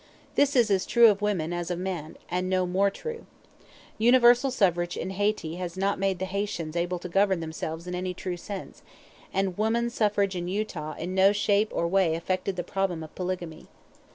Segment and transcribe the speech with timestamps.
[0.33, 3.27] This is as true of woman as of man and no more true.
[3.99, 8.15] Universal suffrage in Hayti has not made the Haytians able to govern themselves in any
[8.15, 8.81] true sense;
[9.31, 13.67] and woman suffrage in Utah in no shape or way affected the problem of polygamy.